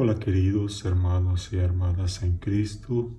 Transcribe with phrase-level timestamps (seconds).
[0.00, 3.10] Hola queridos hermanos y hermanas en Cristo.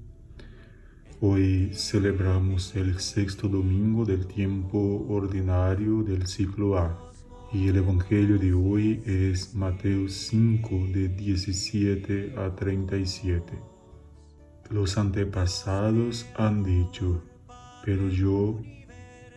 [1.20, 6.98] Hoy celebramos el sexto domingo del tiempo ordinario del ciclo A
[7.52, 13.60] y el Evangelio de hoy es Mateo 5 de 17 a 37.
[14.70, 17.22] Los antepasados han dicho,
[17.84, 18.58] pero yo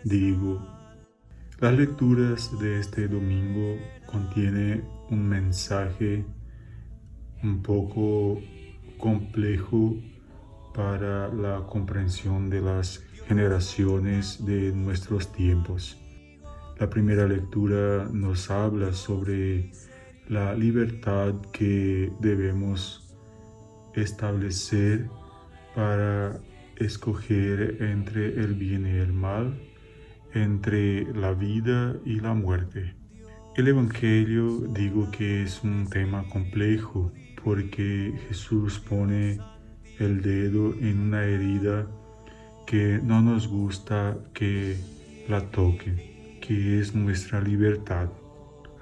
[0.04, 0.64] digo,
[1.59, 6.24] las lecturas de este domingo contienen un mensaje
[7.43, 8.40] un poco
[8.98, 9.96] complejo
[10.75, 15.98] para la comprensión de las generaciones de nuestros tiempos.
[16.79, 19.70] La primera lectura nos habla sobre
[20.29, 23.14] la libertad que debemos
[23.95, 25.09] establecer
[25.75, 26.40] para
[26.76, 29.61] escoger entre el bien y el mal,
[30.32, 32.95] entre la vida y la muerte.
[33.55, 37.12] El Evangelio digo que es un tema complejo
[37.45, 39.39] porque Jesús pone
[39.98, 41.87] el dedo en una herida
[42.67, 44.77] que no nos gusta que
[45.29, 45.97] la toquen,
[46.41, 48.09] que es nuestra libertad.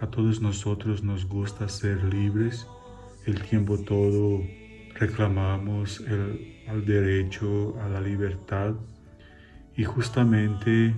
[0.00, 2.66] A todos nosotros nos gusta ser libres,
[3.26, 4.42] el tiempo todo
[4.94, 8.74] reclamamos el derecho a la libertad
[9.76, 10.94] y justamente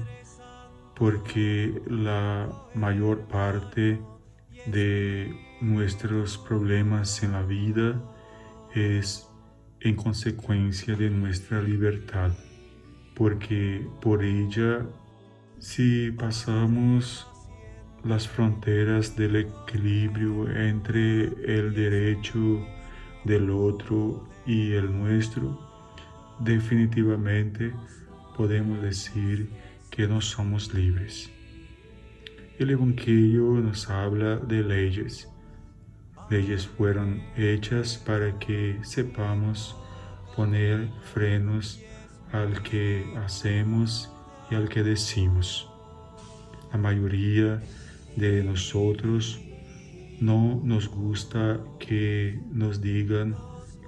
[0.95, 3.99] porque la mayor parte
[4.67, 8.03] de nuestros problemas en la vida
[8.75, 9.29] es
[9.81, 12.33] en consecuencia de nuestra libertad,
[13.15, 14.85] porque por ella,
[15.59, 17.29] si pasamos
[18.05, 22.67] las fronteras del equilibrio entre el derecho
[23.25, 25.59] del otro y el nuestro,
[26.41, 27.73] definitivamente
[28.37, 29.49] podemos decir
[29.91, 31.31] que no somos libres.
[32.59, 35.32] El Evangelio nos habla de leyes.
[36.33, 39.77] Leyes fueron hechas para que sepamos
[40.35, 41.79] poner frenos
[42.33, 44.11] al que hacemos
[44.51, 45.69] y al que decimos.
[46.73, 47.63] La mayoría
[48.17, 49.41] de nosotros
[50.21, 53.37] no nos gusta que nos digan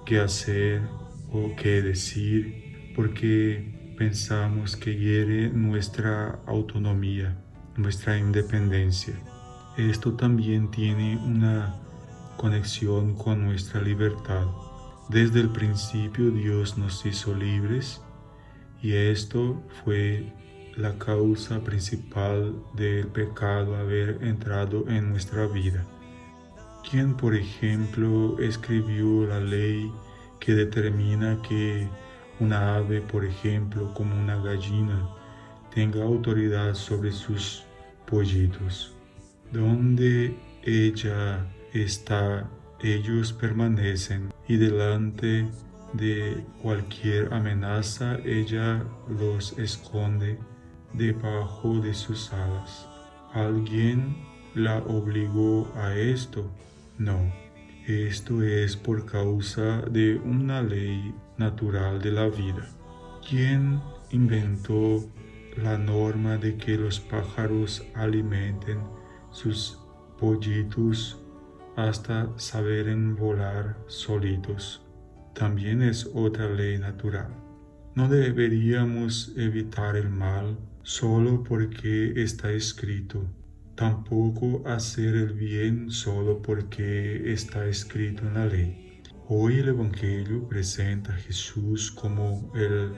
[0.05, 0.83] qué hacer
[1.31, 7.41] o qué decir porque pensamos que hiere nuestra autonomía
[7.77, 9.13] nuestra independencia.
[9.77, 11.75] Esto también tiene una
[12.37, 14.47] conexión con nuestra libertad.
[15.09, 18.01] Desde el principio Dios nos hizo libres
[18.81, 20.33] y esto fue
[20.75, 25.85] la causa principal del pecado haber entrado en nuestra vida.
[26.89, 29.91] ¿Quién, por ejemplo, escribió la ley
[30.39, 31.87] que determina que
[32.39, 35.09] una ave, por ejemplo, como una gallina,
[35.73, 37.63] tenga autoridad sobre sus
[38.05, 38.93] pollitos.
[39.51, 41.45] Donde ella
[41.83, 42.49] está,
[42.81, 45.47] ellos permanecen y delante
[45.93, 50.37] de cualquier amenaza ella los esconde
[50.93, 52.87] debajo de sus alas.
[53.33, 54.15] ¿Alguien
[54.53, 56.49] la obligó a esto?
[56.97, 57.33] No.
[57.87, 62.67] Esto es por causa de una ley natural de la vida.
[63.29, 65.03] ¿Quién inventó
[65.55, 68.79] la norma de que los pájaros alimenten
[69.31, 69.79] sus
[70.19, 71.24] pollitos
[71.75, 74.85] hasta saberen volar solitos.
[75.33, 77.27] También es otra ley natural.
[77.95, 83.25] No deberíamos evitar el mal solo porque está escrito,
[83.75, 89.01] tampoco hacer el bien solo porque está escrito en la ley.
[89.27, 92.91] Hoy el Evangelio presenta a Jesús como el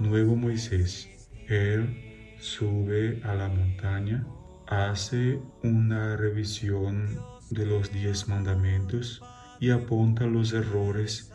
[0.00, 1.08] nuevo Moisés
[1.48, 4.26] él sube a la montaña,
[4.66, 7.18] hace una revisión
[7.50, 9.22] de los diez mandamientos
[9.60, 11.32] y apunta los errores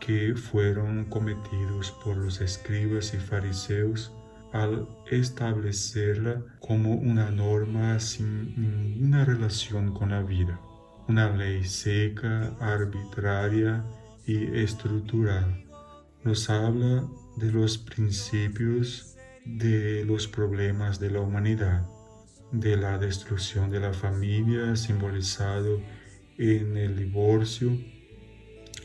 [0.00, 4.12] que fueron cometidos por los escribas y fariseos
[4.52, 10.60] al establecerla como una norma sin ninguna relación con la vida,
[11.08, 13.84] una ley seca, arbitraria
[14.26, 15.64] y estructural.
[16.24, 17.06] Nos habla
[17.36, 21.86] de los principios de los problemas de la humanidad,
[22.52, 25.80] de la destrucción de la familia simbolizado
[26.38, 27.76] en el divorcio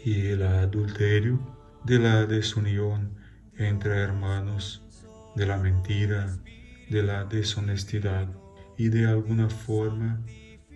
[0.03, 1.39] y el adulterio,
[1.83, 3.15] de la desunión
[3.57, 4.81] entre hermanos,
[5.35, 6.37] de la mentira,
[6.89, 8.27] de la deshonestidad
[8.77, 10.21] y de alguna forma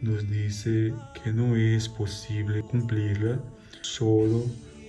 [0.02, 0.94] nos dice
[1.24, 3.40] que no es posible cumplirla
[3.82, 4.46] solo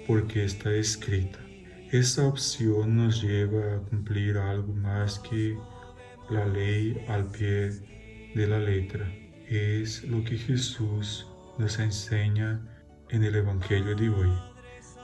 [0.07, 1.39] porque está escrita.
[1.91, 5.57] Esta opción nos lleva a cumplir algo más que
[6.31, 7.71] la ley al pie
[8.35, 9.07] de la letra.
[9.49, 11.27] Es lo que Jesús
[11.59, 12.61] nos enseña
[13.11, 14.33] en el Evangelio de hoy.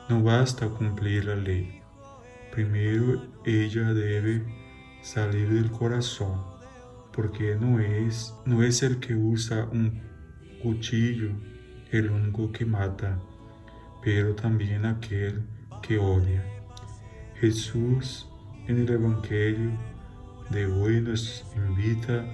[0.09, 1.81] No basta cumplir la ley.
[2.51, 4.43] Primero ella debe
[5.03, 6.43] salir del corazón,
[7.13, 10.03] porque no es, no es el que usa un
[10.63, 11.31] cuchillo
[11.93, 13.21] el único que mata,
[14.03, 15.43] pero también aquel
[15.83, 16.43] que odia.
[17.39, 18.29] Jesús
[18.67, 19.73] en el Evangelio
[20.53, 22.27] de hoy nos invita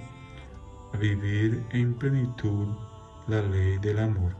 [0.93, 2.67] a vivir en plenitud
[3.27, 4.35] la ley del amor.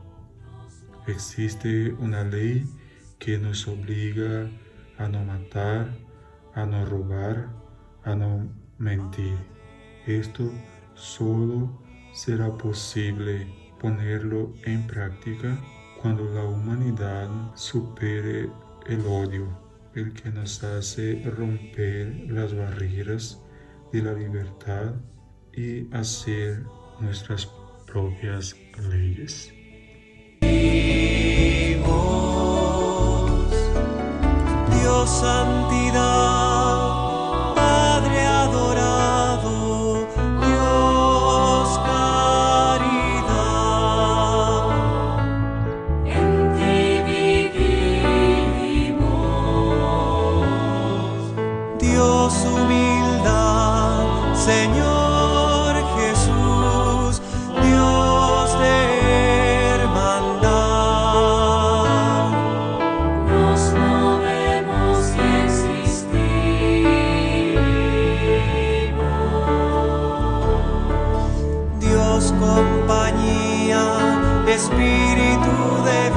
[1.06, 2.66] Existe una ley
[3.18, 4.50] que nos obliga
[4.98, 5.96] a no matar,
[6.54, 7.48] a no robar,
[8.04, 9.38] a no mentir.
[10.06, 10.52] Esto
[10.92, 13.46] solo será posible
[13.80, 15.58] ponerlo en práctica
[16.02, 18.50] cuando la humanidad supere
[18.86, 19.48] el odio,
[19.94, 23.40] el que nos hace romper las barreras
[23.92, 24.94] de la libertad
[25.52, 26.64] y hacer
[27.00, 27.46] nuestras
[27.86, 28.54] propias
[28.88, 29.52] leyes.
[34.72, 36.29] Dios santidad,
[72.40, 73.82] compañía,
[74.48, 76.09] Espíritu de